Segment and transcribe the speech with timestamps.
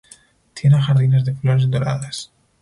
[0.55, 2.31] Tiene jardines de flores doradas.